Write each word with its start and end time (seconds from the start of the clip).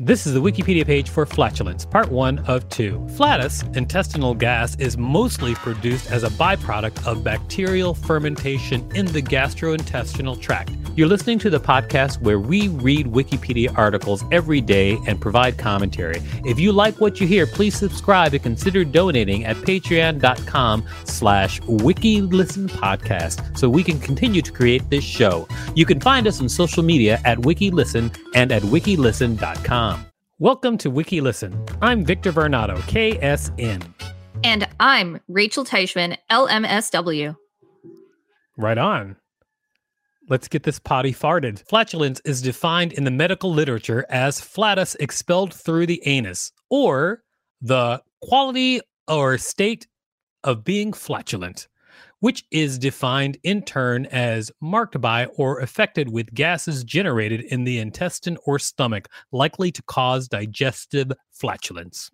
This 0.00 0.26
is 0.26 0.34
the 0.34 0.42
Wikipedia 0.42 0.84
page 0.84 1.08
for 1.08 1.24
flatulence, 1.24 1.86
part 1.86 2.10
one 2.10 2.40
of 2.48 2.68
two. 2.68 2.98
Flatus, 3.10 3.62
intestinal 3.76 4.34
gas, 4.34 4.74
is 4.80 4.98
mostly 4.98 5.54
produced 5.54 6.10
as 6.10 6.24
a 6.24 6.30
byproduct 6.30 7.06
of 7.06 7.22
bacterial 7.22 7.94
fermentation 7.94 8.90
in 8.96 9.06
the 9.06 9.22
gastrointestinal 9.22 10.40
tract. 10.40 10.72
You're 10.96 11.06
listening 11.06 11.38
to 11.40 11.50
the 11.50 11.60
podcast 11.60 12.20
where 12.20 12.40
we 12.40 12.66
read 12.66 13.06
Wikipedia 13.06 13.72
articles 13.78 14.24
every 14.32 14.60
day 14.60 14.98
and 15.06 15.20
provide 15.20 15.58
commentary. 15.58 16.20
If 16.44 16.58
you 16.58 16.72
like 16.72 17.00
what 17.00 17.20
you 17.20 17.28
hear, 17.28 17.46
please 17.46 17.76
subscribe 17.76 18.34
and 18.34 18.42
consider 18.42 18.84
donating 18.84 19.44
at 19.44 19.56
patreon.com 19.58 20.88
slash 21.04 21.60
wikilistenpodcast 21.60 23.56
so 23.56 23.68
we 23.68 23.84
can 23.84 24.00
continue 24.00 24.42
to 24.42 24.50
create 24.50 24.90
this 24.90 25.04
show. 25.04 25.46
You 25.76 25.86
can 25.86 26.00
find 26.00 26.26
us 26.26 26.40
on 26.40 26.48
social 26.48 26.82
media 26.82 27.20
at 27.24 27.38
wikilisten 27.38 28.16
and 28.34 28.50
at 28.50 28.62
wikilisten.com. 28.62 29.83
Welcome 30.40 30.78
to 30.78 30.90
WikiListen. 30.90 31.78
I'm 31.80 32.04
Victor 32.04 32.32
Varnado, 32.32 32.76
KSN. 32.88 33.84
And 34.42 34.68
I'm 34.80 35.20
Rachel 35.28 35.64
Teichman, 35.64 36.16
LMSW. 36.28 37.36
Right 38.58 38.76
on. 38.76 39.14
Let's 40.28 40.48
get 40.48 40.64
this 40.64 40.80
potty 40.80 41.12
farted. 41.12 41.64
Flatulence 41.68 42.20
is 42.24 42.42
defined 42.42 42.92
in 42.94 43.04
the 43.04 43.12
medical 43.12 43.54
literature 43.54 44.04
as 44.10 44.40
flatus 44.40 44.96
expelled 44.98 45.54
through 45.54 45.86
the 45.86 46.02
anus, 46.04 46.50
or 46.68 47.22
the 47.62 48.02
quality 48.20 48.80
or 49.06 49.38
state 49.38 49.86
of 50.42 50.64
being 50.64 50.92
flatulent 50.92 51.68
which 52.24 52.42
is 52.50 52.78
defined 52.78 53.36
in 53.42 53.60
turn 53.60 54.06
as 54.06 54.50
marked 54.62 54.98
by 54.98 55.26
or 55.36 55.60
affected 55.60 56.08
with 56.08 56.32
gases 56.32 56.82
generated 56.82 57.42
in 57.42 57.64
the 57.64 57.78
intestine 57.78 58.38
or 58.46 58.58
stomach, 58.58 59.10
likely 59.30 59.70
to 59.70 59.82
cause 59.82 60.26
digestive 60.26 61.12
flatulence. 61.30 62.10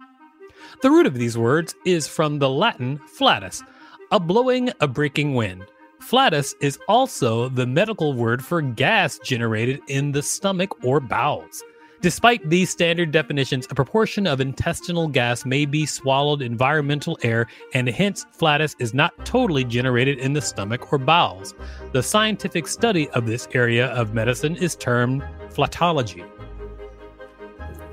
The 0.82 0.90
root 0.90 1.06
of 1.06 1.14
these 1.14 1.38
words 1.38 1.76
is 1.86 2.08
from 2.08 2.40
the 2.40 2.50
Latin 2.50 2.98
flatus, 3.06 3.62
a 4.10 4.18
blowing, 4.18 4.72
a 4.80 4.88
breaking 4.88 5.36
wind. 5.36 5.66
Flatus 6.00 6.56
is 6.60 6.76
also 6.88 7.48
the 7.48 7.68
medical 7.68 8.12
word 8.12 8.44
for 8.44 8.60
gas 8.60 9.16
generated 9.20 9.78
in 9.86 10.10
the 10.10 10.24
stomach 10.24 10.84
or 10.84 10.98
bowels. 10.98 11.62
Despite 12.00 12.48
these 12.48 12.70
standard 12.70 13.12
definitions, 13.12 13.66
a 13.68 13.74
proportion 13.74 14.26
of 14.26 14.40
intestinal 14.40 15.06
gas 15.06 15.44
may 15.44 15.66
be 15.66 15.84
swallowed 15.84 16.40
environmental 16.40 17.18
air, 17.22 17.46
and 17.74 17.88
hence 17.90 18.24
flatus 18.32 18.74
is 18.78 18.94
not 18.94 19.12
totally 19.26 19.64
generated 19.64 20.18
in 20.18 20.32
the 20.32 20.40
stomach 20.40 20.90
or 20.92 20.98
bowels. 20.98 21.54
The 21.92 22.02
scientific 22.02 22.68
study 22.68 23.10
of 23.10 23.26
this 23.26 23.48
area 23.52 23.88
of 23.88 24.14
medicine 24.14 24.56
is 24.56 24.76
termed 24.76 25.22
flatology. 25.50 26.26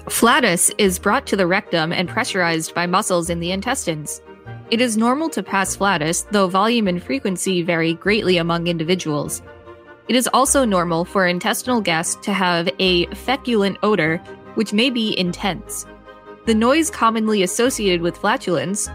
Flatus 0.09 0.71
is 0.77 0.99
brought 0.99 1.27
to 1.27 1.36
the 1.36 1.47
rectum 1.47 1.92
and 1.92 2.08
pressurized 2.08 2.73
by 2.73 2.88
muscles 2.88 3.30
in 3.30 3.42
the 3.42 3.52
intestines. 3.52 4.21
It 4.71 4.80
is 4.80 4.95
normal 4.95 5.27
to 5.31 5.44
pass 5.44 5.75
flatus, 5.75 6.21
though 6.31 6.47
volume 6.47 6.88
and 6.88 7.03
frequency 7.03 7.61
vary 7.61 7.94
greatly 7.94 8.38
among 8.38 8.67
individuals. 8.67 9.42
It 10.08 10.16
is 10.16 10.30
also 10.33 10.63
normal 10.63 11.03
for 11.03 11.27
intestinal 11.27 11.81
gas 11.81 12.16
to 12.16 12.31
have 12.31 12.69
a 12.80 13.08
feculent 13.08 13.77
odor, 13.83 14.17
which 14.55 14.72
may 14.72 14.89
be 14.89 15.17
intense. 15.19 15.86
The 16.45 16.55
noise 16.55 16.89
commonly 16.89 17.44
associated 17.44 18.02
with 18.02 18.17
flatulence, 18.17 18.89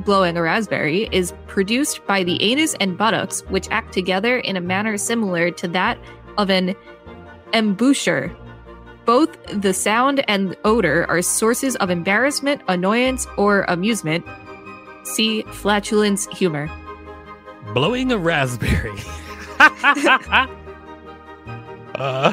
blowing 0.00 0.36
a 0.36 0.42
raspberry, 0.42 1.08
is 1.12 1.32
produced 1.46 2.04
by 2.08 2.24
the 2.24 2.42
anus 2.42 2.74
and 2.80 2.98
buttocks, 2.98 3.42
which 3.42 3.68
act 3.70 3.92
together 3.92 4.38
in 4.38 4.56
a 4.56 4.60
manner 4.60 4.96
similar 4.96 5.52
to 5.52 5.68
that 5.68 5.98
of 6.36 6.50
an 6.50 6.74
embouchure. 7.52 8.36
Both 9.04 9.38
the 9.46 9.72
sound 9.72 10.24
and 10.26 10.56
odor 10.64 11.06
are 11.08 11.22
sources 11.22 11.76
of 11.76 11.90
embarrassment, 11.90 12.60
annoyance, 12.66 13.28
or 13.36 13.66
amusement. 13.68 14.26
See 15.04 15.42
flatulence 15.42 16.26
humor. 16.36 16.68
Blowing 17.72 18.10
a 18.10 18.18
raspberry. 18.18 18.98
uh, 21.94 22.32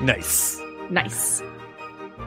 nice. 0.00 0.60
Nice. 0.90 1.42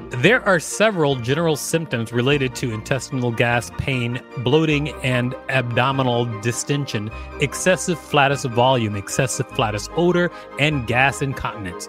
There 0.09 0.43
are 0.47 0.59
several 0.59 1.15
general 1.17 1.55
symptoms 1.55 2.11
related 2.11 2.55
to 2.55 2.71
intestinal 2.71 3.31
gas, 3.31 3.71
pain, 3.77 4.21
bloating, 4.39 4.89
and 5.03 5.35
abdominal 5.49 6.25
distension, 6.41 7.11
excessive 7.41 7.99
flatus 7.99 8.43
volume, 8.45 8.95
excessive 8.95 9.47
flatus 9.49 9.87
odor, 9.95 10.31
and 10.57 10.87
gas 10.87 11.21
incontinence. 11.21 11.87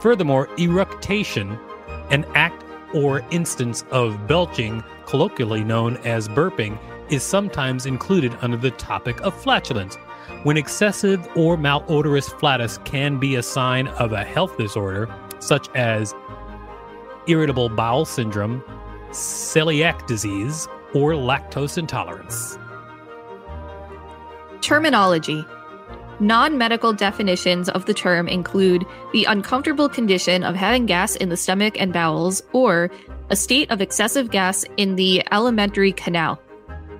Furthermore, 0.00 0.48
eructation, 0.58 1.58
an 2.10 2.24
act 2.34 2.64
or 2.94 3.24
instance 3.30 3.84
of 3.90 4.26
belching, 4.28 4.84
colloquially 5.06 5.64
known 5.64 5.96
as 5.98 6.28
burping, 6.28 6.78
is 7.10 7.22
sometimes 7.22 7.86
included 7.86 8.36
under 8.42 8.56
the 8.56 8.70
topic 8.72 9.20
of 9.22 9.34
flatulence. 9.34 9.98
When 10.42 10.56
excessive 10.56 11.26
or 11.36 11.56
malodorous 11.56 12.28
flatus 12.38 12.78
can 12.84 13.18
be 13.18 13.36
a 13.36 13.42
sign 13.42 13.88
of 13.88 14.12
a 14.12 14.24
health 14.24 14.56
disorder, 14.58 15.08
such 15.38 15.68
as 15.74 16.14
irritable 17.26 17.68
bowel 17.68 18.04
syndrome, 18.04 18.62
celiac 19.10 20.06
disease, 20.06 20.68
or 20.94 21.12
lactose 21.12 21.78
intolerance. 21.78 22.58
Terminology 24.60 25.44
Non 26.18 26.56
medical 26.56 26.94
definitions 26.94 27.68
of 27.68 27.84
the 27.84 27.92
term 27.92 28.26
include 28.26 28.86
the 29.12 29.26
uncomfortable 29.26 29.86
condition 29.86 30.42
of 30.42 30.54
having 30.54 30.86
gas 30.86 31.14
in 31.14 31.28
the 31.28 31.36
stomach 31.36 31.78
and 31.78 31.92
bowels, 31.92 32.42
or 32.52 32.90
a 33.28 33.36
state 33.36 33.70
of 33.70 33.82
excessive 33.82 34.30
gas 34.30 34.64
in 34.78 34.96
the 34.96 35.22
alimentary 35.30 35.92
canal. 35.92 36.40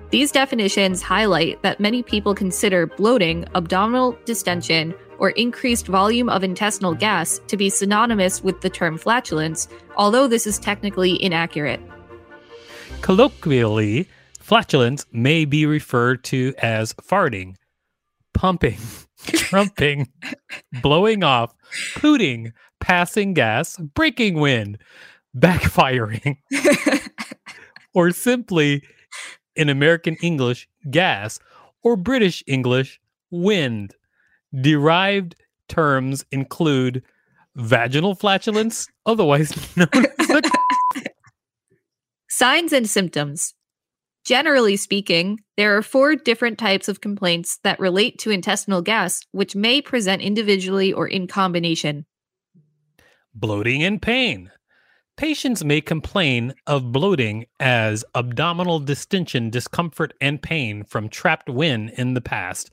These 0.09 0.31
definitions 0.31 1.01
highlight 1.01 1.61
that 1.63 1.81
many 1.81 2.01
people 2.01 2.33
consider 2.33 2.87
bloating, 2.87 3.45
abdominal 3.55 4.17
distension, 4.23 4.95
or 5.19 5.31
increased 5.31 5.87
volume 5.87 6.29
of 6.29 6.45
intestinal 6.45 6.93
gas 6.93 7.41
to 7.47 7.57
be 7.57 7.69
synonymous 7.69 8.41
with 8.41 8.61
the 8.61 8.69
term 8.69 8.97
flatulence, 8.97 9.67
although 9.97 10.27
this 10.27 10.47
is 10.47 10.59
technically 10.59 11.21
inaccurate. 11.21 11.81
Colloquially, 13.01 14.07
flatulence 14.39 15.05
may 15.11 15.43
be 15.43 15.65
referred 15.65 16.23
to 16.25 16.53
as 16.59 16.93
farting, 16.93 17.55
pumping, 18.33 18.77
trumping, 19.33 20.07
blowing 20.81 21.21
off, 21.21 21.53
hooting, 21.95 22.53
passing 22.79 23.33
gas, 23.33 23.75
breaking 23.77 24.39
wind, 24.39 24.77
backfiring, 25.37 26.37
or 27.93 28.11
simply 28.11 28.83
in 29.57 29.69
American 29.69 30.15
English, 30.21 30.67
gas, 30.89 31.39
or 31.83 31.95
British 31.97 32.43
English, 32.47 32.99
wind. 33.31 33.95
Derived 34.61 35.35
terms 35.67 36.23
include 36.31 37.03
vaginal 37.55 38.15
flatulence, 38.15 38.87
otherwise 39.05 39.51
known 39.75 39.89
as 40.19 40.29
a 40.29 40.41
Signs 42.29 42.71
and 42.71 42.89
symptoms. 42.89 43.53
Generally 44.23 44.77
speaking, 44.77 45.39
there 45.55 45.75
are 45.77 45.81
four 45.81 46.15
different 46.15 46.59
types 46.59 46.87
of 46.89 47.01
complaints 47.01 47.59
that 47.63 47.79
relate 47.79 48.19
to 48.19 48.29
intestinal 48.29 48.81
gas, 48.81 49.21
which 49.31 49.55
may 49.55 49.81
present 49.81 50.21
individually 50.21 50.91
or 50.91 51.07
in 51.07 51.27
combination. 51.27 52.05
bloating 53.33 53.83
and 53.83 54.01
pain. 54.01 54.51
Patients 55.17 55.63
may 55.63 55.81
complain 55.81 56.53
of 56.67 56.91
bloating 56.91 57.47
as 57.59 58.05
abdominal 58.13 58.79
distension, 58.79 59.49
discomfort, 59.49 60.13
and 60.21 60.39
pain 60.39 60.83
from 60.83 61.09
trapped 61.09 61.49
wind 61.49 61.91
in 61.97 62.13
the 62.13 62.21
past. 62.21 62.69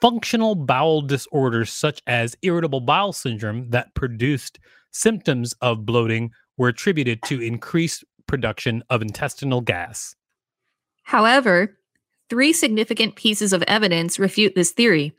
Functional 0.00 0.54
bowel 0.54 1.02
disorders 1.02 1.70
such 1.70 2.00
as 2.06 2.36
irritable 2.40 2.80
bowel 2.80 3.12
syndrome 3.12 3.68
that 3.68 3.94
produced 3.94 4.58
symptoms 4.92 5.52
of 5.60 5.84
bloating 5.84 6.30
were 6.56 6.68
attributed 6.68 7.20
to 7.24 7.42
increased 7.42 8.02
production 8.26 8.82
of 8.88 9.02
intestinal 9.02 9.60
gas. 9.60 10.16
However, 11.02 11.76
three 12.30 12.54
significant 12.54 13.14
pieces 13.14 13.52
of 13.52 13.62
evidence 13.68 14.18
refute 14.18 14.54
this 14.54 14.72
theory. 14.72 15.12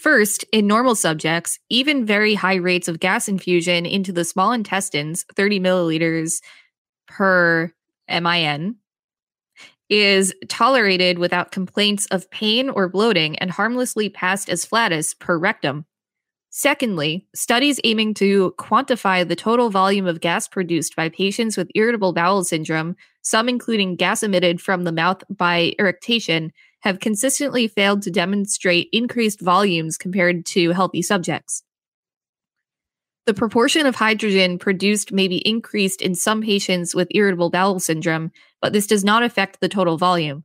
First, 0.00 0.44
in 0.52 0.66
normal 0.66 0.94
subjects, 0.94 1.58
even 1.68 2.06
very 2.06 2.34
high 2.34 2.54
rates 2.54 2.88
of 2.88 3.00
gas 3.00 3.28
infusion 3.28 3.84
into 3.84 4.12
the 4.12 4.24
small 4.24 4.52
intestines, 4.52 5.24
30 5.36 5.60
milliliters 5.60 6.40
per 7.06 7.72
MIN, 8.08 8.76
is 9.88 10.34
tolerated 10.48 11.18
without 11.18 11.52
complaints 11.52 12.06
of 12.06 12.30
pain 12.30 12.68
or 12.70 12.88
bloating 12.88 13.36
and 13.38 13.50
harmlessly 13.50 14.08
passed 14.08 14.48
as 14.48 14.64
flatus 14.64 15.14
per 15.14 15.38
rectum. 15.38 15.84
Secondly, 16.50 17.26
studies 17.34 17.78
aiming 17.84 18.14
to 18.14 18.54
quantify 18.58 19.26
the 19.26 19.36
total 19.36 19.68
volume 19.70 20.06
of 20.06 20.20
gas 20.20 20.48
produced 20.48 20.96
by 20.96 21.08
patients 21.08 21.56
with 21.56 21.70
irritable 21.74 22.12
bowel 22.12 22.42
syndrome, 22.42 22.96
some 23.22 23.48
including 23.48 23.96
gas 23.96 24.22
emitted 24.22 24.60
from 24.60 24.84
the 24.84 24.92
mouth 24.92 25.22
by 25.28 25.74
eructation, 25.78 26.52
have 26.80 27.00
consistently 27.00 27.68
failed 27.68 28.02
to 28.02 28.10
demonstrate 28.10 28.88
increased 28.92 29.40
volumes 29.40 29.96
compared 29.96 30.46
to 30.46 30.70
healthy 30.70 31.02
subjects. 31.02 31.62
The 33.26 33.34
proportion 33.34 33.84
of 33.84 33.96
hydrogen 33.96 34.58
produced 34.58 35.12
may 35.12 35.28
be 35.28 35.46
increased 35.46 36.00
in 36.00 36.14
some 36.14 36.40
patients 36.40 36.94
with 36.94 37.08
irritable 37.10 37.50
bowel 37.50 37.78
syndrome, 37.78 38.32
but 38.62 38.72
this 38.72 38.86
does 38.86 39.04
not 39.04 39.22
affect 39.22 39.60
the 39.60 39.68
total 39.68 39.98
volume. 39.98 40.44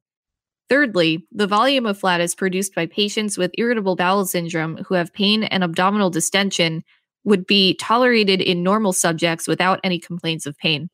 Thirdly, 0.70 1.26
the 1.32 1.48
volume 1.48 1.86
of 1.86 1.98
flatus 1.98 2.36
produced 2.36 2.76
by 2.76 2.88
patients 2.88 3.38
with 3.38 3.52
irritable 3.58 3.96
bowel 3.96 4.26
syndrome 4.26 4.78
who 4.86 4.96
have 4.96 5.14
pain 5.14 5.44
and 5.44 5.64
abdominal 5.64 6.10
distension 6.10 6.84
would 7.24 7.46
be 7.46 7.76
tolerated 7.76 8.42
in 8.42 8.64
normal 8.64 8.92
subjects 8.92 9.48
without 9.48 9.80
any 9.84 10.00
complaints 10.00 10.46
of 10.46 10.58
pain. 10.58 10.90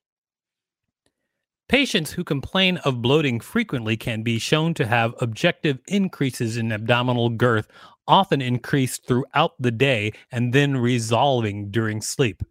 Patients 1.70 2.12
who 2.12 2.24
complain 2.24 2.78
of 2.78 3.00
bloating 3.00 3.40
frequently 3.40 3.96
can 3.96 4.24
be 4.24 4.40
shown 4.40 4.74
to 4.74 4.88
have 4.88 5.14
objective 5.22 5.78
increases 5.88 6.58
in 6.58 6.72
abdominal 6.72 7.30
girth 7.30 7.68
often 8.08 8.42
increased 8.42 9.06
throughout 9.06 9.52
the 9.60 9.70
day 9.70 10.12
and 10.32 10.52
then 10.52 10.76
resolving 10.76 11.70
during 11.70 12.02
sleep. 12.02 12.42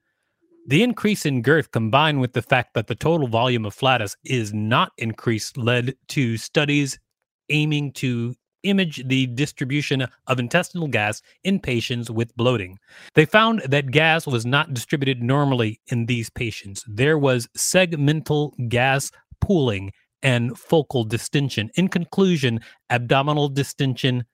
The 0.69 0.85
increase 0.85 1.27
in 1.27 1.43
girth 1.43 1.73
combined 1.73 2.21
with 2.21 2.33
the 2.33 2.43
fact 2.43 2.75
that 2.75 2.87
the 2.87 2.95
total 2.95 3.27
volume 3.27 3.67
of 3.67 3.75
flatus 3.75 4.17
is 4.25 4.55
not 4.55 4.93
increased 4.99 5.57
led 5.57 5.97
to 6.09 6.37
studies 6.37 7.01
aiming 7.49 7.95
to 7.95 8.37
image 8.63 9.07
the 9.07 9.27
distribution 9.27 10.07
of 10.27 10.39
intestinal 10.39 10.89
gas 10.89 11.23
in 11.45 11.61
patients 11.61 12.11
with 12.11 12.37
bloating. 12.37 12.79
They 13.15 13.25
found 13.25 13.63
that 13.67 13.91
gas 13.91 14.27
was 14.27 14.45
not 14.45 14.75
distributed 14.75 15.23
normally 15.23 15.81
in 15.89 16.07
these 16.07 16.31
patients. 16.31 16.85
There 16.87 17.19
was 17.19 17.49
segmental 17.57 18.53
gas 18.69 19.11
pooling 19.41 19.93
and 20.23 20.59
focal 20.59 21.05
distension. 21.05 21.71
In 21.77 21.89
conclusion, 21.89 22.61
abdominal 22.91 23.49
distension 23.49 24.25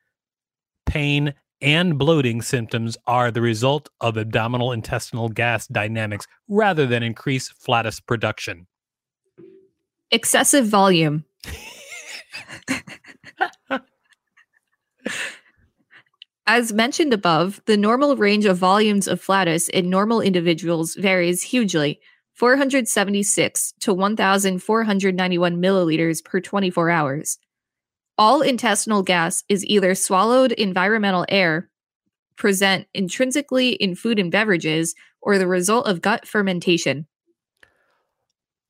pain, 0.86 1.34
and 1.60 1.98
bloating 1.98 2.42
symptoms 2.42 2.96
are 3.06 3.30
the 3.30 3.40
result 3.40 3.88
of 4.00 4.16
abdominal 4.16 4.72
intestinal 4.72 5.28
gas 5.28 5.66
dynamics 5.66 6.26
rather 6.48 6.86
than 6.86 7.02
increased 7.02 7.54
flatus 7.58 8.00
production. 8.00 8.66
Excessive 10.10 10.66
volume. 10.66 11.24
As 16.46 16.74
mentioned 16.74 17.14
above, 17.14 17.62
the 17.64 17.76
normal 17.76 18.16
range 18.16 18.44
of 18.44 18.58
volumes 18.58 19.08
of 19.08 19.20
flatus 19.20 19.68
in 19.70 19.88
normal 19.88 20.20
individuals 20.20 20.94
varies 20.94 21.42
hugely 21.42 22.00
476 22.34 23.72
to 23.80 23.94
1,491 23.94 25.56
milliliters 25.56 26.22
per 26.22 26.40
24 26.40 26.90
hours. 26.90 27.38
All 28.18 28.42
intestinal 28.42 29.02
gas 29.02 29.42
is 29.48 29.64
either 29.64 29.94
swallowed 29.94 30.52
environmental 30.52 31.24
air, 31.30 31.70
present 32.36 32.88
intrinsically 32.92 33.70
in 33.70 33.94
food 33.94 34.18
and 34.18 34.30
beverages, 34.30 34.94
or 35.22 35.38
the 35.38 35.46
result 35.46 35.86
of 35.86 36.02
gut 36.02 36.26
fermentation. 36.26 37.06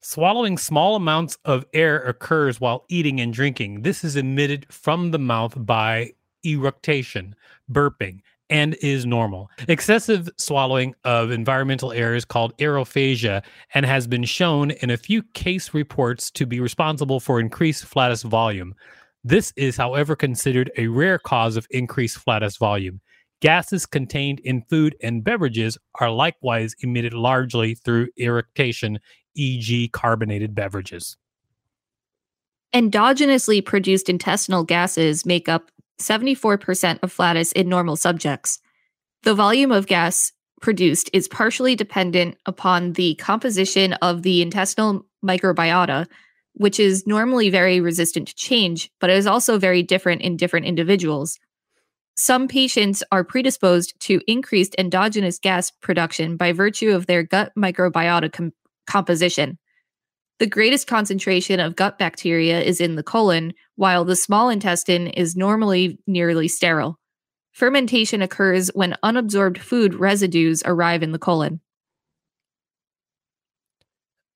Swallowing 0.01 0.59
small 0.59 0.95
amounts 0.95 1.39
of 1.45 1.65
air 1.73 1.99
occurs 1.99 2.61
while 2.61 2.85
eating 2.89 3.21
and 3.21 3.33
drinking. 3.33 3.83
This 3.83 4.05
is 4.05 4.15
emitted 4.15 4.67
from 4.73 5.11
the 5.11 5.19
mouth 5.19 5.55
by 5.57 6.13
eructation, 6.45 7.35
burping, 7.71 8.21
and 8.51 8.77
is 8.83 9.07
normal. 9.07 9.51
Excessive 9.69 10.29
swallowing 10.37 10.95
of 11.05 11.31
environmental 11.31 11.93
air 11.93 12.15
is 12.15 12.25
called 12.25 12.57
aerophagia 12.59 13.43
and 13.73 13.87
has 13.87 14.07
been 14.07 14.25
shown 14.25 14.71
in 14.71 14.91
a 14.91 14.97
few 14.97 15.23
case 15.35 15.73
reports 15.73 16.31
to 16.33 16.47
be 16.47 16.61
responsible 16.61 17.21
for 17.21 17.41
increased 17.41 17.85
flatus 17.85 18.23
volume. 18.23 18.75
This 19.25 19.53
is, 19.57 19.77
however, 19.77 20.15
considered 20.15 20.71
a 20.77 20.89
rare 20.89 21.19
cause 21.19 21.57
of 21.57 21.67
increased 21.71 22.19
flatus 22.19 22.59
volume. 22.59 23.01
Gases 23.41 23.87
contained 23.87 24.41
in 24.41 24.63
food 24.69 24.95
and 25.03 25.25
beverages 25.25 25.79
are 26.01 26.11
likewise 26.11 26.75
emitted 26.81 27.15
largely 27.15 27.75
through 27.75 28.09
eructation, 28.17 28.99
e.g., 29.35 29.89
carbonated 29.89 30.55
beverages. 30.55 31.17
Endogenously 32.75 33.65
produced 33.65 34.09
intestinal 34.09 34.65
gases 34.65 35.25
make 35.25 35.49
up 35.49 35.71
74% 36.01 36.99
of 37.03 37.13
flatus 37.13 37.53
in 37.53 37.69
normal 37.69 37.97
subjects. 37.97 38.61
The 39.23 39.35
volume 39.35 39.73
of 39.73 39.87
gas 39.87 40.33
produced 40.61 41.11
is 41.13 41.29
partially 41.29 41.77
dependent 41.77 42.37
upon 42.47 42.93
the 42.93 43.15
composition 43.17 43.93
of 43.95 44.23
the 44.23 44.43
intestinal 44.43 45.07
microbiota, 45.25 46.07
which 46.55 46.79
is 46.79 47.07
normally 47.07 47.51
very 47.51 47.81
resistant 47.81 48.29
to 48.29 48.35
change, 48.35 48.91
but 49.01 49.11
is 49.11 49.27
also 49.27 49.59
very 49.59 49.83
different 49.83 50.23
in 50.23 50.37
different 50.37 50.67
individuals. 50.67 51.39
Some 52.17 52.47
patients 52.47 53.03
are 53.11 53.25
predisposed 53.25 53.99
to 54.01 54.21
increased 54.29 54.77
endogenous 54.79 55.39
gas 55.39 55.71
production 55.71 56.37
by 56.37 56.53
virtue 56.53 56.93
of 56.93 57.07
their 57.07 57.25
gut 57.25 57.53
microbiota 57.59 58.33
com- 58.33 58.53
composition. 58.87 59.59
The 60.41 60.47
greatest 60.47 60.87
concentration 60.89 61.61
of 61.61 61.77
gut 61.77 61.99
bacteria 61.99 62.61
is 62.61 62.81
in 62.81 62.97
the 62.97 63.05
colon, 63.05 63.55
while 63.77 64.05
the 64.05 64.17
small 64.17 64.49
intestine 64.49 65.07
is 65.07 65.37
normally 65.37 65.99
nearly 66.07 66.49
sterile. 66.49 66.99
Fermentation 67.53 68.21
occurs 68.21 68.69
when 68.75 68.97
unabsorbed 69.05 69.59
food 69.59 69.95
residues 69.95 70.63
arrive 70.67 71.05
in 71.05 71.13
the 71.13 71.21
colon. 71.21 71.61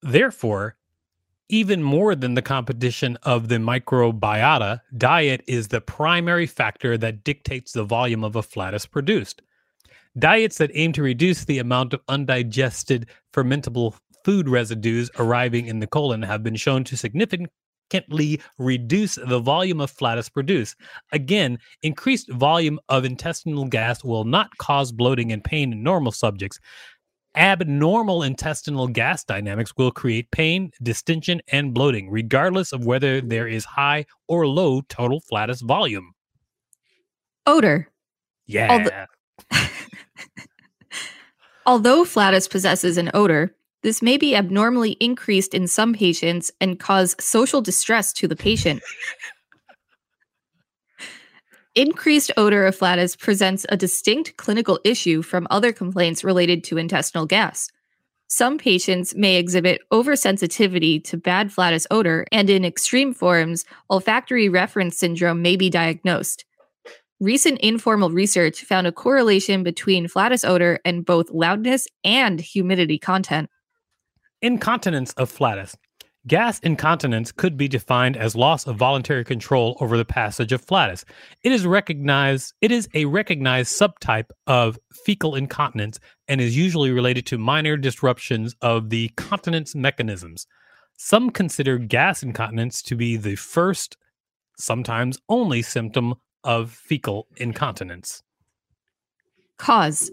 Therefore, 0.02 0.76
even 1.48 1.82
more 1.82 2.14
than 2.14 2.34
the 2.34 2.42
competition 2.42 3.16
of 3.24 3.48
the 3.48 3.56
microbiota, 3.56 4.82
diet 4.96 5.42
is 5.48 5.68
the 5.68 5.80
primary 5.80 6.46
factor 6.46 6.96
that 6.96 7.24
dictates 7.24 7.72
the 7.72 7.82
volume 7.82 8.22
of 8.22 8.36
a 8.36 8.42
flatus 8.42 8.86
produced. 8.86 9.42
Diets 10.16 10.58
that 10.58 10.70
aim 10.74 10.92
to 10.92 11.02
reduce 11.02 11.44
the 11.44 11.58
amount 11.58 11.94
of 11.94 12.02
undigested 12.06 13.06
fermentable 13.32 13.98
food 14.24 14.48
residues 14.48 15.10
arriving 15.18 15.66
in 15.66 15.80
the 15.80 15.86
colon 15.86 16.22
have 16.22 16.42
been 16.42 16.56
shown 16.56 16.84
to 16.84 16.96
significantly 16.96 18.40
reduce 18.58 19.16
the 19.16 19.40
volume 19.40 19.80
of 19.80 19.90
flatus 19.90 20.28
produced. 20.28 20.76
Again, 21.12 21.58
increased 21.82 22.30
volume 22.32 22.78
of 22.88 23.04
intestinal 23.04 23.66
gas 23.66 24.04
will 24.04 24.24
not 24.24 24.56
cause 24.58 24.92
bloating 24.92 25.32
and 25.32 25.42
pain 25.42 25.72
in 25.72 25.82
normal 25.82 26.12
subjects 26.12 26.58
abnormal 27.38 28.22
intestinal 28.24 28.88
gas 28.88 29.22
dynamics 29.24 29.72
will 29.76 29.92
create 29.92 30.30
pain, 30.30 30.72
distension, 30.82 31.40
and 31.48 31.72
bloating, 31.72 32.10
regardless 32.10 32.72
of 32.72 32.84
whether 32.84 33.20
there 33.20 33.46
is 33.46 33.64
high 33.64 34.04
or 34.26 34.46
low 34.46 34.82
total 34.88 35.20
flatus 35.20 35.60
volume. 35.60 36.12
Odor. 37.46 37.88
Yeah. 38.46 38.68
Although, 38.70 39.60
Although 41.66 42.04
flatus 42.04 42.48
possesses 42.48 42.96
an 42.96 43.10
odor, 43.14 43.54
this 43.82 44.02
may 44.02 44.16
be 44.16 44.34
abnormally 44.34 44.92
increased 44.92 45.54
in 45.54 45.66
some 45.66 45.94
patients 45.94 46.50
and 46.60 46.80
cause 46.80 47.14
social 47.20 47.60
distress 47.60 48.12
to 48.14 48.26
the 48.28 48.36
patient. 48.36 48.82
Increased 51.74 52.32
odor 52.36 52.66
of 52.66 52.74
flatus 52.74 53.14
presents 53.14 53.64
a 53.68 53.76
distinct 53.76 54.36
clinical 54.36 54.80
issue 54.84 55.22
from 55.22 55.46
other 55.50 55.72
complaints 55.72 56.24
related 56.24 56.64
to 56.64 56.78
intestinal 56.78 57.24
gas. 57.24 57.68
Some 58.26 58.58
patients 58.58 59.14
may 59.14 59.36
exhibit 59.36 59.80
oversensitivity 59.92 61.02
to 61.04 61.16
bad 61.16 61.52
flatus 61.52 61.86
odor, 61.90 62.26
and 62.32 62.50
in 62.50 62.64
extreme 62.64 63.14
forms, 63.14 63.64
olfactory 63.90 64.48
reference 64.48 64.98
syndrome 64.98 65.40
may 65.40 65.56
be 65.56 65.70
diagnosed. 65.70 66.44
Recent 67.20 67.58
informal 67.60 68.10
research 68.10 68.64
found 68.64 68.86
a 68.86 68.92
correlation 68.92 69.62
between 69.62 70.08
flatus 70.08 70.44
odor 70.44 70.78
and 70.84 71.06
both 71.06 71.30
loudness 71.30 71.86
and 72.04 72.40
humidity 72.40 72.98
content. 72.98 73.48
Incontinence 74.40 75.12
of 75.14 75.28
flatus. 75.28 75.76
Gas 76.28 76.60
incontinence 76.60 77.32
could 77.32 77.56
be 77.56 77.66
defined 77.66 78.16
as 78.16 78.36
loss 78.36 78.68
of 78.68 78.76
voluntary 78.76 79.24
control 79.24 79.76
over 79.80 79.96
the 79.96 80.04
passage 80.04 80.52
of 80.52 80.60
flatus. 80.60 81.04
It 81.42 81.50
is 81.50 81.66
recognized 81.66 82.54
it 82.60 82.70
is 82.70 82.88
a 82.94 83.06
recognized 83.06 83.76
subtype 83.80 84.30
of 84.46 84.78
fecal 85.04 85.34
incontinence 85.34 85.98
and 86.28 86.40
is 86.40 86.56
usually 86.56 86.92
related 86.92 87.26
to 87.26 87.38
minor 87.38 87.76
disruptions 87.76 88.54
of 88.62 88.90
the 88.90 89.08
continence 89.16 89.74
mechanisms. 89.74 90.46
Some 90.96 91.30
consider 91.30 91.78
gas 91.78 92.22
incontinence 92.22 92.80
to 92.82 92.94
be 92.94 93.16
the 93.16 93.34
first, 93.34 93.96
sometimes 94.56 95.18
only 95.28 95.62
symptom 95.62 96.14
of 96.44 96.70
fecal 96.70 97.26
incontinence. 97.38 98.22
Cause 99.56 100.12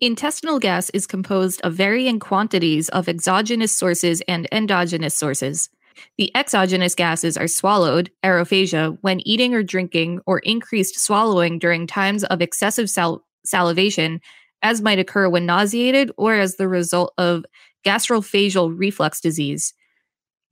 Intestinal 0.00 0.60
gas 0.60 0.90
is 0.90 1.08
composed 1.08 1.60
of 1.62 1.74
varying 1.74 2.20
quantities 2.20 2.88
of 2.90 3.08
exogenous 3.08 3.76
sources 3.76 4.22
and 4.28 4.46
endogenous 4.52 5.16
sources. 5.16 5.70
The 6.16 6.30
exogenous 6.36 6.94
gases 6.94 7.36
are 7.36 7.48
swallowed, 7.48 8.08
aerophagia, 8.22 8.96
when 9.00 9.26
eating 9.26 9.54
or 9.54 9.64
drinking, 9.64 10.20
or 10.24 10.38
increased 10.38 11.00
swallowing 11.00 11.58
during 11.58 11.88
times 11.88 12.22
of 12.22 12.40
excessive 12.40 12.88
sal- 12.88 13.24
salivation, 13.44 14.20
as 14.62 14.80
might 14.80 15.00
occur 15.00 15.28
when 15.28 15.46
nauseated 15.46 16.12
or 16.16 16.34
as 16.34 16.54
the 16.54 16.68
result 16.68 17.12
of 17.18 17.44
gastroesophageal 17.84 18.78
reflux 18.78 19.20
disease. 19.20 19.74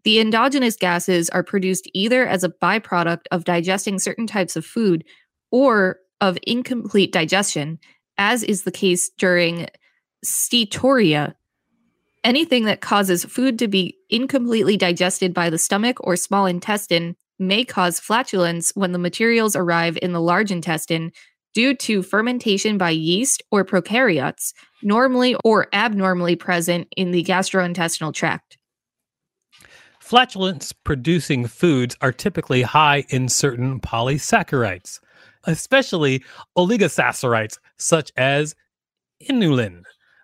The 0.03 0.19
endogenous 0.19 0.75
gases 0.75 1.31
are 1.31 1.45
produced 1.45 1.89
either 1.95 2.27
as 2.27 2.43
a 2.43 2.49
byproduct 2.49 3.27
of 3.31 3.45
digesting 3.45 4.01
certain 4.01 4.27
types 4.27 4.57
of 4.57 4.67
food 4.67 5.05
or 5.53 6.01
of 6.21 6.39
incomplete 6.45 7.13
digestion, 7.13 7.79
as 8.19 8.43
is 8.43 8.63
the 8.63 8.73
case 8.73 9.11
during 9.19 9.69
steatorrhea. 10.25 11.35
Anything 12.25 12.65
that 12.65 12.81
causes 12.81 13.25
food 13.25 13.59
to 13.61 13.69
be 13.69 13.97
incompletely 14.11 14.77
digested 14.77 15.33
by 15.33 15.51
the 15.51 15.59
stomach 15.59 15.99
or 16.01 16.17
small 16.17 16.47
intestine 16.47 17.15
may 17.39 17.65
cause 17.65 18.01
flatulence 18.01 18.73
when 18.75 18.93
the 18.93 18.99
materials 18.99 19.55
arrive 19.55 19.99
in 20.03 20.13
the 20.13 20.21
large 20.21 20.51
intestine 20.51 21.13
due 21.55 21.75
to 21.75 22.03
fermentation 22.03 22.77
by 22.77 22.91
yeast 22.91 23.43
or 23.51 23.65
prokaryotes, 23.65 24.53
normally 24.83 25.37
or 25.45 25.69
abnormally 25.73 26.37
present 26.37 26.89
in 26.97 27.13
the 27.13 27.25
gastrointestinal 27.25 28.13
tract. 28.13 28.59
Flatulence 30.01 30.73
producing 30.73 31.47
foods 31.47 31.97
are 32.01 32.13
typically 32.13 32.63
high 32.63 33.05
in 33.09 33.29
certain 33.29 33.81
polysaccharides, 33.81 35.01
especially 35.47 36.23
oligosaccharides 36.57 37.59
such 37.79 38.13
as 38.17 38.55
inulin. 39.29 39.83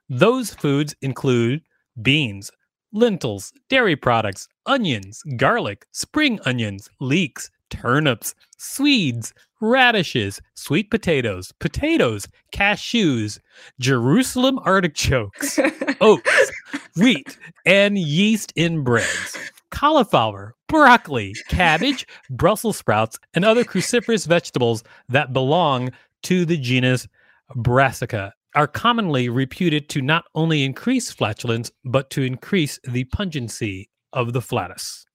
Those 0.08 0.52
foods 0.54 0.94
include 1.00 1.62
beans, 2.02 2.50
lentils, 2.92 3.52
dairy 3.68 3.96
products, 3.96 4.48
onions, 4.66 5.22
garlic, 5.36 5.86
spring 5.92 6.38
onions, 6.44 6.88
leeks, 7.00 7.50
turnips, 7.70 8.34
swedes, 8.58 9.32
radishes, 9.60 10.40
sweet 10.54 10.90
potatoes, 10.90 11.52
potatoes, 11.60 12.28
cashews, 12.52 13.38
Jerusalem 13.80 14.58
artichokes, 14.64 15.58
oats, 16.00 16.52
wheat, 16.96 17.38
and 17.64 17.96
yeast 17.96 18.52
in 18.56 18.82
breads 18.84 19.38
cauliflower, 19.72 20.54
broccoli, 20.68 21.34
cabbage, 21.48 22.06
Brussels 22.30 22.76
sprouts, 22.76 23.18
and 23.34 23.44
other 23.44 23.64
cruciferous 23.64 24.26
vegetables 24.26 24.84
that 25.08 25.32
belong 25.32 25.90
to 26.22 26.44
the 26.44 26.56
genus 26.56 27.08
Brassica 27.56 28.32
are 28.54 28.68
commonly 28.68 29.28
reputed 29.28 29.88
to 29.88 30.02
not 30.02 30.24
only 30.34 30.62
increase 30.62 31.10
flatulence, 31.10 31.72
but 31.84 32.10
to 32.10 32.22
increase 32.22 32.78
the 32.84 33.04
pungency 33.04 33.88
of 34.12 34.32
the 34.32 34.42
flatus. 34.42 35.06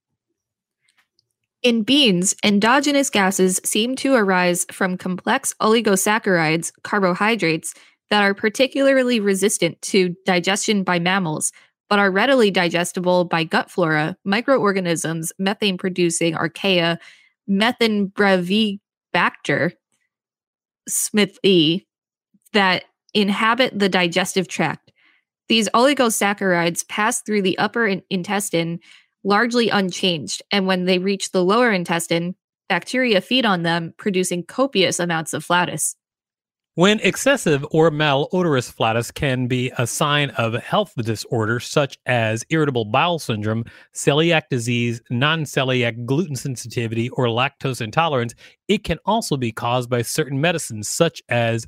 In 1.64 1.84
beans, 1.84 2.36
endogenous 2.44 3.10
gases 3.10 3.60
seem 3.64 3.96
to 3.98 4.14
arise 4.14 4.66
from 4.72 4.98
complex 4.98 5.54
oligosaccharides, 5.62 6.72
carbohydrates, 6.84 7.74
that 8.10 8.24
are 8.24 8.34
particularly 8.34 9.20
resistant 9.20 9.82
to 9.82 10.16
digestion 10.26 10.84
by 10.84 11.00
mammals, 11.00 11.52
but 11.90 12.00
are 12.00 12.12
readily 12.12 12.52
digestible 12.52 13.26
by 13.26 13.44
gut 13.44 13.72
flora, 13.72 14.16
microorganisms, 14.26 15.32
methane 15.40 15.78
producing 15.78 16.34
archaea, 16.34 16.98
Methanobrevibacter, 17.50 19.72
smithii, 20.88 21.86
that 22.54 22.86
inhabit 23.14 23.78
the 23.78 23.90
digestive 23.90 24.48
tract. 24.48 24.92
These 25.48 25.70
oligosaccharides 25.70 26.88
pass 26.90 27.22
through 27.22 27.44
the 27.44 27.58
upper 27.58 27.88
in- 27.88 28.04
intestine 28.10 28.80
largely 29.24 29.70
unchanged, 29.70 30.42
and 30.52 30.68
when 30.68 30.86
they 30.86 31.00
reach 31.00 31.32
the 31.32 31.44
lower 31.44 31.72
intestine, 31.72 32.36
bacteria 32.70 33.22
feed 33.22 33.46
on 33.46 33.64
them, 33.64 33.94
producing 33.98 34.44
copious 34.44 35.00
amounts 35.00 35.34
of 35.34 35.44
flatus. 35.44 35.96
When 36.78 37.00
excessive 37.00 37.66
or 37.72 37.90
malodorous 37.90 38.72
flatus 38.72 39.10
can 39.10 39.48
be 39.48 39.72
a 39.80 39.88
sign 39.88 40.30
of 40.38 40.54
health 40.54 40.94
disorder 40.96 41.60
such 41.60 41.98
as 42.06 42.46
irritable 42.52 42.86
bowel 42.86 43.18
syndrome, 43.18 43.64
celiac 43.96 44.44
disease, 44.52 45.02
non 45.10 45.42
celiac 45.44 46.06
gluten 46.06 46.36
sensitivity, 46.36 47.10
or 47.10 47.26
lactose 47.30 47.82
intolerance, 47.82 48.36
it 48.68 48.84
can 48.84 49.00
also 49.08 49.38
be 49.38 49.52
caused 49.52 49.90
by 49.90 50.04
certain 50.04 50.40
medicines 50.40 50.88
such 50.88 51.20
as 51.30 51.66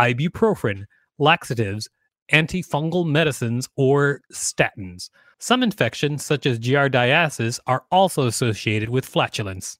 ibuprofen, 0.00 0.82
laxatives, 1.20 1.88
antifungal 2.32 3.06
medicines, 3.06 3.68
or 3.76 4.20
statins. 4.32 5.10
Some 5.38 5.62
infections, 5.62 6.24
such 6.24 6.44
as 6.44 6.58
giardiasis, 6.58 7.60
are 7.68 7.84
also 7.92 8.26
associated 8.26 8.88
with 8.88 9.06
flatulence. 9.06 9.78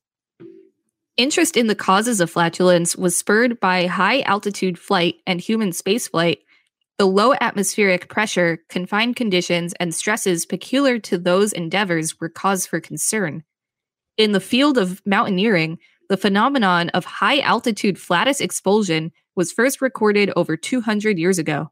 Interest 1.16 1.56
in 1.56 1.66
the 1.66 1.74
causes 1.74 2.20
of 2.20 2.30
flatulence 2.30 2.96
was 2.96 3.16
spurred 3.16 3.60
by 3.60 3.86
high 3.86 4.20
altitude 4.22 4.78
flight 4.78 5.16
and 5.26 5.40
human 5.40 5.70
spaceflight, 5.70 6.38
the 6.98 7.06
low 7.06 7.34
atmospheric 7.40 8.08
pressure, 8.08 8.58
confined 8.68 9.16
conditions, 9.16 9.74
and 9.80 9.94
stresses 9.94 10.46
peculiar 10.46 10.98
to 10.98 11.18
those 11.18 11.52
endeavors 11.52 12.20
were 12.20 12.28
cause 12.28 12.66
for 12.66 12.80
concern. 12.80 13.42
In 14.16 14.32
the 14.32 14.40
field 14.40 14.76
of 14.76 15.00
mountaineering, 15.06 15.78
the 16.10 16.16
phenomenon 16.16 16.90
of 16.90 17.04
high 17.04 17.40
altitude 17.40 17.98
flatus 17.98 18.40
expulsion 18.40 19.12
was 19.34 19.52
first 19.52 19.80
recorded 19.80 20.30
over 20.36 20.56
200 20.56 21.18
years 21.18 21.38
ago. 21.38 21.70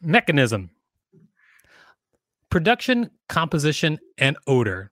Mechanism 0.00 0.70
Production, 2.50 3.10
composition, 3.28 3.98
and 4.16 4.36
odor. 4.46 4.90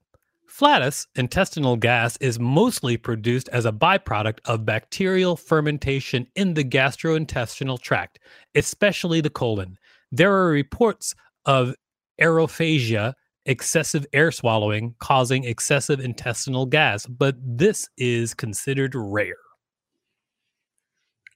Flatus, 0.56 1.06
intestinal 1.14 1.76
gas, 1.76 2.16
is 2.16 2.40
mostly 2.40 2.96
produced 2.96 3.46
as 3.50 3.66
a 3.66 3.72
byproduct 3.72 4.38
of 4.46 4.64
bacterial 4.64 5.36
fermentation 5.36 6.26
in 6.34 6.54
the 6.54 6.64
gastrointestinal 6.64 7.78
tract, 7.78 8.18
especially 8.54 9.20
the 9.20 9.28
colon. 9.28 9.76
There 10.10 10.32
are 10.32 10.48
reports 10.48 11.14
of 11.44 11.74
aerophagia, 12.18 13.12
excessive 13.44 14.06
air 14.14 14.32
swallowing, 14.32 14.94
causing 14.98 15.44
excessive 15.44 16.00
intestinal 16.00 16.64
gas, 16.64 17.04
but 17.04 17.36
this 17.38 17.90
is 17.98 18.32
considered 18.32 18.94
rare. 18.94 19.36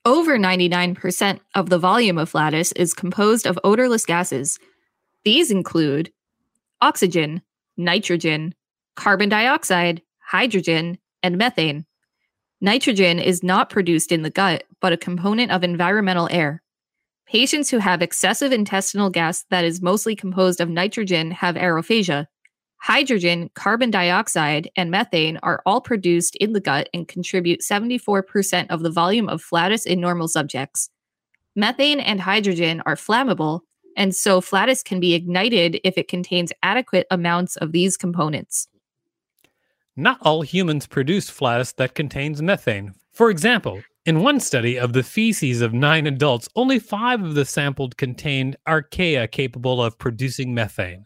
Over 0.07 0.39
99% 0.39 1.41
of 1.55 1.69
the 1.69 1.79
volume 1.79 2.17
of 2.17 2.31
flatus 2.31 2.73
is 2.73 2.95
composed 2.95 3.47
of 3.47 3.59
odorless 3.65 4.07
gases. 4.07 4.59
These 5.27 5.51
include 5.51 6.11
oxygen, 6.81 7.43
nitrogen, 7.77 8.55
carbon 8.97 9.29
dioxide, 9.29 10.03
hydrogen, 10.19 10.99
and 11.23 11.37
methane. 11.37 11.87
Nitrogen 12.61 13.19
is 13.19 13.43
not 13.43 13.71
produced 13.71 14.13
in 14.13 14.23
the 14.23 14.31
gut, 14.31 14.65
but 14.81 14.93
a 14.93 14.97
component 14.97 15.51
of 15.51 15.65
environmental 15.65 16.29
air. 16.31 16.63
Patients 17.27 17.71
who 17.71 17.79
have 17.79 18.03
excessive 18.03 18.53
intestinal 18.53 19.09
gas 19.09 19.45
that 19.51 19.65
is 19.65 19.81
mostly 19.81 20.17
composed 20.17 20.61
of 20.61 20.69
nitrogen 20.69 21.31
have 21.31 21.55
aerophagia. 21.55 22.27
Hydrogen, 22.83 23.51
carbon 23.55 23.91
dioxide, 23.91 24.71
and 24.75 24.91
methane 24.91 25.39
are 25.43 25.63
all 25.65 25.81
produced 25.81 26.35
in 26.37 26.55
the 26.55 26.61
gut 26.61 26.89
and 26.93 27.07
contribute 27.07 27.61
74% 27.61 28.67
of 28.71 28.83
the 28.83 28.91
volume 28.91 29.29
of 29.29 29.43
flatus 29.43 29.87
in 29.87 30.01
normal 30.01 30.29
subjects. 30.29 30.91
Methane 31.55 32.01
and 32.01 32.21
hydrogen 32.21 32.83
are 32.87 32.97
flammable, 32.97 33.61
and 33.97 34.15
so 34.15 34.41
flatus 34.41 34.83
can 34.83 34.99
be 34.99 35.15
ignited 35.15 35.79
if 35.85 35.99
it 35.99 36.09
contains 36.09 36.53
adequate 36.63 37.07
amounts 37.11 37.57
of 37.57 37.73
these 37.73 37.97
components. 37.97 38.67
Not 39.97 40.19
all 40.23 40.43
humans 40.43 40.87
produce 40.87 41.29
flatus 41.29 41.73
that 41.73 41.95
contains 41.95 42.41
methane. 42.41 42.95
For 43.13 43.31
example, 43.31 43.83
in 44.07 44.23
one 44.23 44.41
study 44.41 44.79
of 44.79 44.93
the 44.93 45.03
feces 45.03 45.61
of 45.61 45.75
nine 45.75 46.07
adults, 46.07 46.49
only 46.57 46.79
five 46.79 47.23
of 47.23 47.35
the 47.35 47.45
sampled 47.45 47.97
contained 47.97 48.57
archaea 48.67 49.31
capable 49.31 49.83
of 49.83 49.99
producing 49.99 50.55
methane. 50.55 51.05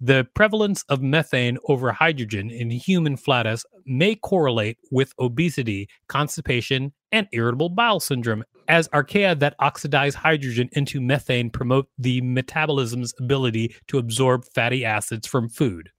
The 0.00 0.26
prevalence 0.34 0.84
of 0.88 1.00
methane 1.00 1.58
over 1.68 1.92
hydrogen 1.92 2.50
in 2.50 2.70
human 2.70 3.16
flatus 3.16 3.64
may 3.86 4.16
correlate 4.16 4.78
with 4.90 5.14
obesity, 5.18 5.88
constipation, 6.08 6.92
and 7.12 7.28
irritable 7.32 7.68
bowel 7.68 8.00
syndrome, 8.00 8.42
as 8.66 8.88
archaea 8.88 9.38
that 9.38 9.54
oxidize 9.60 10.14
hydrogen 10.14 10.68
into 10.72 11.00
methane 11.00 11.50
promote 11.50 11.88
the 11.98 12.20
metabolism's 12.22 13.14
ability 13.20 13.76
to 13.86 13.98
absorb 13.98 14.44
fatty 14.54 14.84
acids 14.84 15.26
from 15.26 15.48
food. 15.48 15.90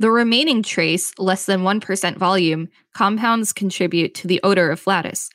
The 0.00 0.10
remaining 0.10 0.62
trace, 0.62 1.12
less 1.18 1.46
than 1.46 1.62
1% 1.62 2.16
volume, 2.16 2.68
compounds 2.94 3.52
contribute 3.52 4.14
to 4.14 4.28
the 4.28 4.40
odor 4.44 4.70
of 4.70 4.78
flatus. 4.78 5.28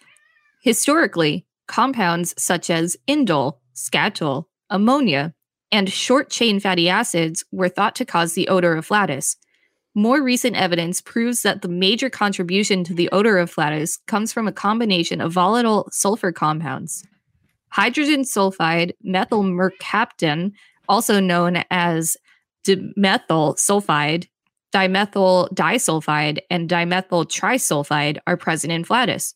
Historically, 0.61 1.45
compounds 1.67 2.33
such 2.37 2.69
as 2.69 2.95
indole, 3.07 3.57
skatole, 3.75 4.45
ammonia, 4.69 5.33
and 5.71 5.91
short 5.91 6.29
chain 6.29 6.59
fatty 6.59 6.87
acids 6.87 7.43
were 7.51 7.67
thought 7.67 7.95
to 7.95 8.05
cause 8.05 8.33
the 8.33 8.47
odor 8.47 8.75
of 8.75 8.85
flatus. 8.85 9.35
More 9.95 10.23
recent 10.23 10.55
evidence 10.55 11.01
proves 11.01 11.41
that 11.41 11.61
the 11.61 11.67
major 11.67 12.09
contribution 12.09 12.83
to 12.85 12.93
the 12.93 13.09
odor 13.11 13.37
of 13.37 13.51
flatus 13.51 13.97
comes 14.07 14.31
from 14.31 14.47
a 14.47 14.53
combination 14.53 15.19
of 15.19 15.33
volatile 15.33 15.89
sulfur 15.91 16.31
compounds. 16.31 17.05
Hydrogen 17.69 18.21
sulfide, 18.21 18.93
methyl 19.03 19.43
mercaptan, 19.43 20.53
also 20.87 21.19
known 21.19 21.63
as 21.69 22.15
dimethyl 22.65 23.57
sulfide, 23.57 24.27
dimethyl 24.73 25.49
disulfide 25.53 26.39
and 26.49 26.69
dimethyl 26.69 27.25
trisulfide 27.25 28.17
are 28.27 28.37
present 28.37 28.73
in 28.73 28.83
flatus. 28.83 29.33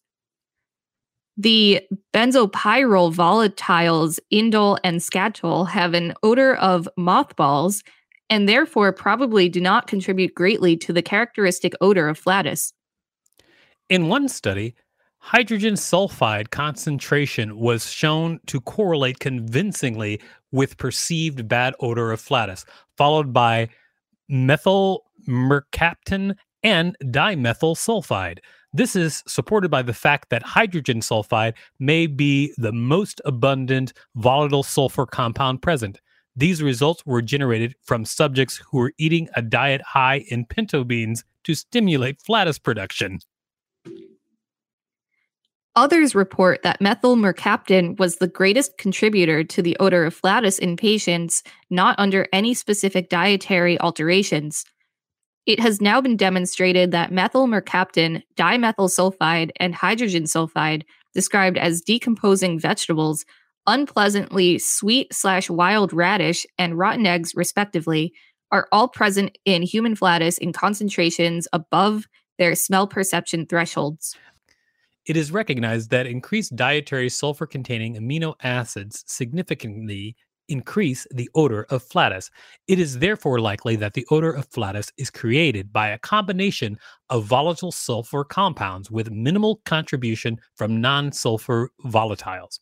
The 1.38 1.82
benzopyrrole 2.14 3.14
volatiles 3.14 4.20
indole 4.34 4.80
and 4.84 5.00
skatole 5.00 5.70
have 5.70 5.94
an 5.94 6.16
odor 6.24 6.56
of 6.56 6.90
mothballs 6.98 7.84
and 8.30 8.50
therefore 8.50 8.92
probably 8.92 9.48
do 9.48 9.62
not 9.62 9.88
contribute 9.88 10.34
greatly 10.34 10.76
to 10.78 10.92
the 10.92 11.04
characteristic 11.04 11.74
odor 11.80 12.10
of 12.10 12.18
flatus. 12.18 12.74
In 13.90 14.08
one 14.08 14.28
study, 14.28 14.74
hydrogen 15.20 15.76
sulfide 15.76 16.50
concentration 16.50 17.58
was 17.58 17.90
shown 17.90 18.40
to 18.48 18.60
correlate 18.62 19.20
convincingly 19.20 20.20
with 20.52 20.78
perceived 20.78 21.48
bad 21.48 21.76
odor 21.80 22.12
of 22.12 22.20
flatus, 22.20 22.66
followed 22.98 23.32
by 23.32 23.70
methyl 24.30 25.04
mercaptan 25.28 26.36
and 26.64 26.98
dimethyl 27.04 27.76
sulfide. 27.76 28.40
This 28.74 28.96
is 28.96 29.24
supported 29.28 29.72
by 29.72 29.82
the 29.82 29.94
fact 29.94 30.30
that 30.30 30.44
hydrogen 30.44 31.00
sulfide 31.00 31.54
may 31.80 32.08
be 32.08 32.54
the 32.58 32.74
most 32.74 33.22
abundant 33.26 33.94
volatile 34.16 34.64
sulfur 34.64 35.06
compound 35.06 35.62
present. 35.62 36.02
These 36.36 36.62
results 36.62 37.04
were 37.06 37.22
generated 37.22 37.76
from 37.84 38.06
subjects 38.06 38.62
who 38.70 38.78
were 38.78 38.94
eating 39.00 39.30
a 39.36 39.42
diet 39.42 39.82
high 39.82 40.26
in 40.30 40.46
pinto 40.46 40.84
beans 40.84 41.24
to 41.46 41.56
stimulate 41.56 42.22
flatus 42.22 42.60
production. 42.60 43.20
Others 45.78 46.16
report 46.16 46.64
that 46.64 46.82
methyl 46.82 47.16
mercaptan 47.16 48.00
was 48.00 48.16
the 48.16 48.28
greatest 48.28 48.80
contributor 48.80 49.44
to 49.44 49.62
the 49.62 49.78
odor 49.80 50.06
of 50.06 50.16
flatus 50.16 50.58
in 50.58 50.76
patients 50.76 51.44
not 51.70 51.94
under 52.00 52.26
any 52.34 52.56
specific 52.56 53.10
dietary 53.10 53.80
alterations. 53.80 54.66
It 55.46 55.60
has 55.60 55.80
now 55.80 56.02
been 56.02 56.18
demonstrated 56.18 56.90
that 56.92 57.12
methyl 57.12 57.46
mercaptan, 57.46 58.24
dimethyl 58.36 58.90
sulfide, 58.90 59.52
and 59.60 59.76
hydrogen 59.76 60.24
sulfide, 60.24 60.82
described 61.14 61.60
as 61.60 61.82
decomposing 61.82 62.60
vegetables, 62.60 63.24
unpleasantly 63.68 64.58
sweet 64.58 65.14
slash 65.14 65.48
wild 65.48 65.94
radish, 65.94 66.48
and 66.58 66.76
rotten 66.76 67.06
eggs, 67.06 67.36
respectively, 67.36 68.14
are 68.52 68.68
all 68.72 68.88
present 68.88 69.38
in 69.46 69.62
human 69.62 69.96
flatus 69.96 70.40
in 70.40 70.54
concentrations 70.54 71.48
above 71.54 72.08
their 72.40 72.56
smell 72.56 72.88
perception 72.88 73.46
thresholds. 73.46 74.18
It 75.08 75.16
is 75.16 75.32
recognized 75.32 75.90
that 75.92 76.06
increased 76.06 76.58
dietary 76.58 77.08
sulfur 77.08 77.48
containing 77.48 77.96
amino 77.96 78.36
acids 78.44 79.06
significantly 79.08 80.18
increase 80.50 81.08
the 81.12 81.30
odor 81.34 81.66
of 81.70 81.82
flatus. 81.82 82.30
It 82.68 82.78
is 82.78 83.00
therefore 83.00 83.40
likely 83.40 83.78
that 83.78 83.94
the 83.94 84.06
odor 84.12 84.32
of 84.32 84.48
flatus 84.48 84.92
is 84.98 85.10
created 85.10 85.72
by 85.72 85.90
a 85.90 85.98
combination 86.00 86.78
of 87.10 87.26
volatile 87.26 87.72
sulfur 87.72 88.26
compounds 88.26 88.92
with 88.92 89.10
minimal 89.10 89.62
contribution 89.66 90.40
from 90.56 90.82
non 90.82 91.14
sulfur 91.14 91.70
volatiles. 91.86 92.60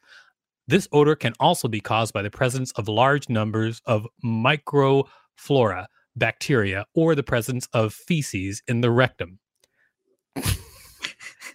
This 0.68 0.88
odor 0.92 1.16
can 1.16 1.34
also 1.40 1.68
be 1.68 1.82
caused 1.82 2.14
by 2.14 2.22
the 2.22 2.32
presence 2.32 2.72
of 2.74 2.88
large 2.88 3.28
numbers 3.28 3.82
of 3.86 4.08
microflora, 4.24 5.88
bacteria, 6.16 6.86
or 6.94 7.16
the 7.16 7.24
presence 7.24 7.68
of 7.74 7.94
feces 7.94 8.62
in 8.68 8.82
the 8.82 8.92
rectum. 8.92 9.40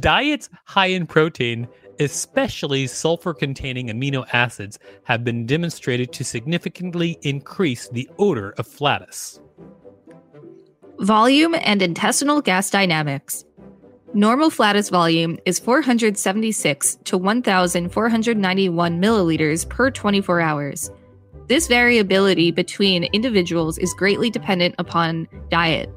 Diets 0.00 0.48
high 0.64 0.86
in 0.86 1.06
protein 1.06 1.68
especially 2.00 2.86
sulfur 2.86 3.34
containing 3.34 3.88
amino 3.88 4.26
acids, 4.32 4.78
have 5.04 5.24
been 5.24 5.46
demonstrated 5.46 6.12
to 6.12 6.24
significantly 6.24 7.18
increase 7.22 7.88
the 7.88 8.08
odor 8.18 8.54
of 8.58 8.66
flatus. 8.66 9.40
Volume 11.00 11.54
and 11.54 11.82
intestinal 11.82 12.40
gas 12.40 12.70
dynamics. 12.70 13.44
Normal 14.14 14.50
flatus 14.50 14.88
volume 14.88 15.38
is 15.44 15.58
476 15.58 16.96
to 17.04 17.18
1,491 17.18 19.00
milliliters 19.00 19.68
per 19.68 19.90
24 19.90 20.40
hours. 20.40 20.90
This 21.48 21.68
variability 21.68 22.50
between 22.50 23.04
individuals 23.04 23.78
is 23.78 23.92
greatly 23.94 24.30
dependent 24.30 24.74
upon 24.78 25.28
diet. 25.50 25.90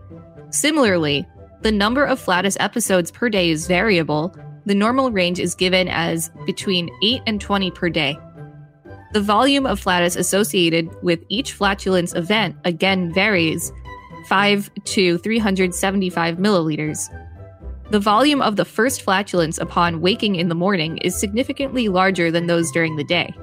Similarly, 0.51 1.25
the 1.61 1.71
number 1.71 2.05
of 2.05 2.19
flatus 2.19 2.57
episodes 2.59 3.11
per 3.11 3.29
day 3.29 3.49
is 3.49 3.67
variable, 3.67 4.35
the 4.65 4.75
normal 4.75 5.11
range 5.11 5.39
is 5.39 5.55
given 5.55 5.87
as 5.87 6.31
between 6.45 6.89
8 7.03 7.21
and 7.25 7.41
20 7.41 7.71
per 7.71 7.89
day. 7.89 8.17
The 9.11 9.21
volume 9.21 9.65
of 9.65 9.79
flatus 9.79 10.15
associated 10.15 10.89
with 11.01 11.19
each 11.29 11.53
flatulence 11.53 12.13
event 12.13 12.55
again 12.63 13.11
varies 13.11 13.71
5 14.27 14.69
to 14.85 15.17
375 15.17 16.37
milliliters. 16.37 17.09
The 17.89 17.99
volume 17.99 18.41
of 18.41 18.55
the 18.55 18.65
first 18.65 19.01
flatulence 19.01 19.57
upon 19.57 20.01
waking 20.01 20.35
in 20.35 20.47
the 20.47 20.55
morning 20.55 20.97
is 20.99 21.19
significantly 21.19 21.89
larger 21.89 22.29
than 22.29 22.45
those 22.45 22.71
during 22.71 22.95
the 22.95 23.03
day. 23.03 23.33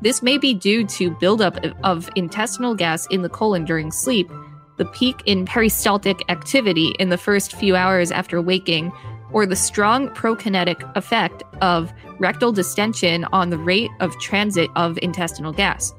This 0.00 0.22
may 0.22 0.38
be 0.38 0.54
due 0.54 0.86
to 0.86 1.16
buildup 1.18 1.58
of 1.82 2.08
intestinal 2.14 2.76
gas 2.76 3.06
in 3.08 3.22
the 3.22 3.28
colon 3.28 3.64
during 3.64 3.90
sleep, 3.90 4.30
the 4.76 4.84
peak 4.86 5.22
in 5.26 5.44
peristaltic 5.44 6.22
activity 6.30 6.94
in 6.98 7.08
the 7.08 7.18
first 7.18 7.54
few 7.54 7.76
hours 7.76 8.10
after 8.10 8.40
waking, 8.40 8.92
or 9.32 9.46
the 9.46 9.56
strong 9.56 10.08
prokinetic 10.10 10.90
effect 10.96 11.42
of 11.60 11.92
rectal 12.18 12.52
distension 12.52 13.24
on 13.32 13.50
the 13.50 13.58
rate 13.58 13.90
of 14.00 14.18
transit 14.18 14.70
of 14.76 14.98
intestinal 15.02 15.52
gas. 15.52 15.94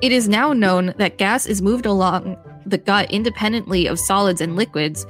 It 0.00 0.12
is 0.12 0.28
now 0.28 0.52
known 0.52 0.94
that 0.98 1.18
gas 1.18 1.46
is 1.46 1.60
moved 1.60 1.86
along 1.86 2.36
the 2.64 2.78
gut 2.78 3.10
independently 3.10 3.86
of 3.86 3.98
solids 3.98 4.40
and 4.40 4.54
liquids, 4.54 5.06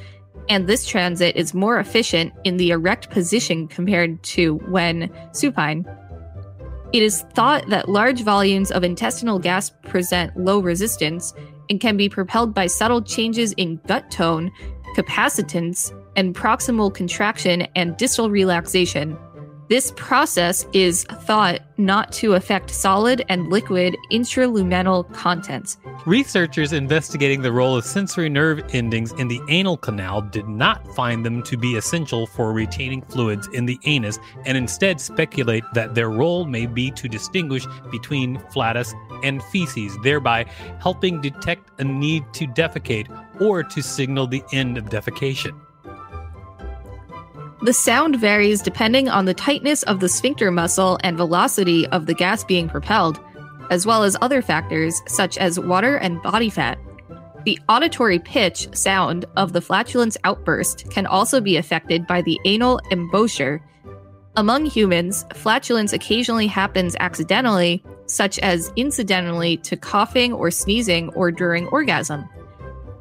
and 0.49 0.67
this 0.67 0.87
transit 0.87 1.37
is 1.37 1.53
more 1.53 1.79
efficient 1.79 2.33
in 2.45 2.57
the 2.57 2.71
erect 2.71 3.11
position 3.11 3.69
compared 3.69 4.23
to 4.23 4.55
when 4.69 5.11
supine. 5.33 5.85
It 6.93 7.03
is 7.03 7.23
thought 7.35 7.69
that 7.69 7.91
large 7.91 8.23
volumes 8.23 8.71
of 8.71 8.83
intestinal 8.83 9.39
gas 9.39 9.71
present 9.83 10.35
low 10.39 10.61
resistance 10.61 11.35
and 11.71 11.81
can 11.81 11.97
be 11.97 12.09
propelled 12.09 12.55
by 12.55 12.67
subtle 12.67 13.03
changes 13.03 13.53
in 13.53 13.81
gut 13.87 14.11
tone, 14.11 14.51
capacitance, 14.97 15.93
and 16.17 16.35
proximal 16.35 16.93
contraction 16.93 17.63
and 17.77 17.97
distal 17.97 18.31
relaxation. 18.31 19.17
This 19.69 19.93
process 19.97 20.67
is 20.73 21.05
thought 21.05 21.61
not 21.77 22.11
to 22.13 22.33
affect 22.33 22.71
solid 22.71 23.23
and 23.29 23.51
liquid 23.51 23.99
intraluminal 24.11 25.13
contents. 25.13 25.77
Researchers 26.07 26.73
investigating 26.73 27.43
the 27.43 27.53
role 27.53 27.77
of 27.77 27.85
sensory 27.85 28.31
nerve 28.31 28.63
endings 28.73 29.13
in 29.13 29.29
the 29.29 29.43
anal 29.51 29.77
canal 29.77 30.23
did 30.23 30.49
not 30.49 30.87
find 30.95 31.23
them 31.25 31.43
to 31.43 31.59
be 31.59 31.77
essential 31.77 32.27
for 32.27 32.55
retaining 32.55 33.03
fluids 33.03 33.47
in 33.49 33.67
the 33.67 33.79
anus 33.85 34.19
and 34.47 34.57
instead 34.57 35.03
speculate 35.03 35.65
that 35.75 35.95
their 35.95 36.09
role 36.09 36.47
may 36.47 36.65
be 36.65 36.91
to 36.93 37.07
distinguish 37.07 37.67
between 37.91 38.41
flatus 38.51 38.95
and 39.23 39.43
feces, 39.45 39.99
thereby 40.03 40.47
helping 40.81 41.21
detect 41.21 41.79
a 41.79 41.85
need 41.85 42.25
to 42.33 42.47
defecate 42.47 43.07
or 43.39 43.63
to 43.63 43.83
signal 43.83 44.27
the 44.27 44.43
end 44.51 44.79
of 44.79 44.87
defecation. 44.87 45.61
The 47.61 47.73
sound 47.73 48.21
varies 48.21 48.63
depending 48.63 49.09
on 49.09 49.25
the 49.25 49.35
tightness 49.35 49.83
of 49.83 49.99
the 49.99 50.09
sphincter 50.09 50.53
muscle 50.53 50.97
and 51.03 51.17
velocity 51.17 51.89
of 51.89 52.07
the 52.07 52.15
gas 52.15 52.45
being 52.45 52.69
propelled, 52.69 53.19
as 53.71 53.85
well 53.85 54.05
as 54.05 54.17
other 54.23 54.43
factors 54.43 55.03
such 55.09 55.37
as 55.39 55.59
water 55.59 55.97
and 55.97 56.23
body 56.23 56.51
fat. 56.51 56.79
The 57.45 57.59
auditory 57.69 58.21
pitch 58.21 58.69
sound 58.77 59.25
of 59.37 59.53
the 59.53 59.61
flatulence 59.61 60.17
outburst 60.23 60.89
can 60.91 61.05
also 61.05 61.41
be 61.41 61.57
affected 61.57 62.07
by 62.07 62.23
the 62.23 62.39
anal 62.45 62.81
embouchure. 62.93 63.61
Among 64.37 64.67
humans, 64.67 65.27
flatulence 65.35 65.93
occasionally 65.93 66.47
happens 66.47 66.95
accidentally, 67.01 67.83
such 68.07 68.39
as 68.39 68.73
incidentally 68.77 69.57
to 69.59 69.77
coughing 69.77 70.33
or 70.33 70.53
sneezing 70.53 71.09
or 71.11 71.33
during 71.33 71.67
orgasm. 71.69 72.29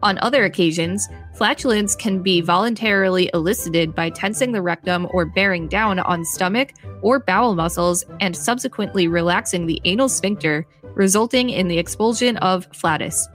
On 0.04 0.18
other 0.20 0.46
occasions, 0.46 1.08
Flatulence 1.38 1.96
can 1.96 2.24
be 2.24 2.42
voluntarily 2.42 3.30
elicited 3.32 3.94
by 3.94 4.10
tensing 4.10 4.54
the 4.54 4.62
rectum 4.62 5.08
or 5.12 5.24
bearing 5.24 5.68
down 5.68 6.00
on 6.00 6.26
stomach 6.26 6.74
or 7.04 7.20
bowel 7.20 7.54
muscles 7.54 8.04
and 8.20 8.36
subsequently 8.36 9.08
relaxing 9.08 9.68
the 9.68 9.80
anal 9.86 10.10
sphincter, 10.10 10.66
resulting 10.96 11.52
in 11.52 11.68
the 11.68 11.78
expulsion 11.78 12.38
of 12.38 12.68
flatus. 12.74 13.28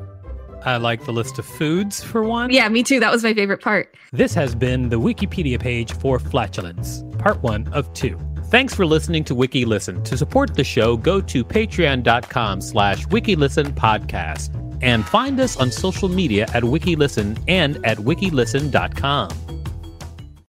I 0.65 0.79
like 0.79 1.05
the 1.05 1.13
list 1.13 1.39
of 1.39 1.47
foods 1.47 2.03
for 2.03 2.25
one. 2.25 2.51
Yeah, 2.51 2.69
me 2.69 2.83
too. 2.83 2.99
That 2.99 3.13
was 3.13 3.23
my 3.23 3.35
favorite 3.35 3.61
part. 3.61 3.95
This 4.13 4.35
has 4.35 4.57
been 4.57 4.89
the 4.89 4.99
Wikipedia 4.99 5.61
page 5.61 5.93
for 5.93 6.19
flatulence, 6.19 7.05
part 7.19 7.41
one 7.41 7.69
of 7.73 7.93
two. 7.95 8.19
Thanks 8.47 8.75
for 8.75 8.85
listening 8.85 9.23
to 9.25 9.35
WikiListen. 9.37 10.05
To 10.05 10.19
support 10.19 10.57
the 10.57 10.65
show, 10.65 10.97
go 10.97 11.21
to 11.21 11.45
patreon.com 11.45 12.61
slash 12.61 13.07
WikiListen 13.07 13.75
podcast 13.75 14.59
and 14.83 15.05
find 15.07 15.41
us 15.41 15.57
on 15.57 15.71
social 15.71 16.09
media 16.09 16.47
at 16.55 16.63
WikiListen 16.63 17.39
and 17.49 17.85
at 17.87 17.99
wikilisten.com. 17.99 19.52